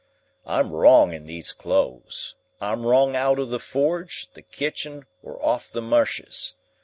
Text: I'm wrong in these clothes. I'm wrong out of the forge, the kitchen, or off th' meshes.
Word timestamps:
I'm 0.47 0.71
wrong 0.71 1.13
in 1.13 1.25
these 1.25 1.51
clothes. 1.53 2.33
I'm 2.59 2.87
wrong 2.87 3.15
out 3.15 3.37
of 3.37 3.49
the 3.51 3.59
forge, 3.59 4.31
the 4.33 4.41
kitchen, 4.41 5.05
or 5.21 5.39
off 5.45 5.69
th' 5.69 5.75
meshes. 5.83 6.55